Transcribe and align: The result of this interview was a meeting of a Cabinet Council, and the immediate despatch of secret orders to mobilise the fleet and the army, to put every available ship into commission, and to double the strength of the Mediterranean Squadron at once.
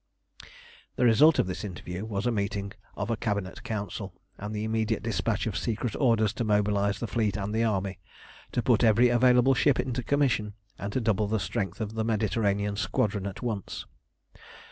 The 0.95 1.05
result 1.05 1.37
of 1.37 1.45
this 1.45 1.63
interview 1.63 2.05
was 2.05 2.25
a 2.25 2.31
meeting 2.31 2.71
of 2.95 3.11
a 3.11 3.15
Cabinet 3.15 3.63
Council, 3.63 4.15
and 4.39 4.51
the 4.51 4.63
immediate 4.63 5.03
despatch 5.03 5.45
of 5.45 5.55
secret 5.55 5.95
orders 5.95 6.33
to 6.33 6.43
mobilise 6.43 6.97
the 6.99 7.05
fleet 7.05 7.37
and 7.37 7.53
the 7.53 7.63
army, 7.63 7.99
to 8.53 8.63
put 8.63 8.83
every 8.83 9.09
available 9.09 9.53
ship 9.53 9.79
into 9.79 10.01
commission, 10.01 10.55
and 10.79 10.91
to 10.93 11.01
double 11.01 11.27
the 11.27 11.39
strength 11.39 11.79
of 11.79 11.93
the 11.93 12.03
Mediterranean 12.03 12.77
Squadron 12.77 13.27
at 13.27 13.43
once. 13.43 13.85